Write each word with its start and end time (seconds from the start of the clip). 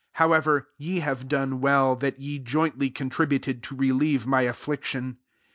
14 0.13 0.13
However; 0.31 0.67
ye 0.79 0.99
have 1.01 1.27
done 1.27 1.61
well, 1.61 1.95
that 1.95 2.19
ye 2.19 2.39
jointly 2.39 2.89
contributed 2.89 3.61
to 3.61 3.75
relieve 3.75 4.25
my 4.25 4.41
affliction. 4.41 5.17